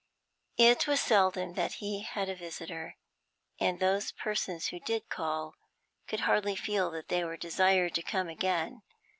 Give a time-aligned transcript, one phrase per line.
[0.57, 2.95] It was seldom that he had a visitor,
[3.59, 5.53] and those persons who did call
[6.07, 8.81] could hardly feel that they were desired to come again.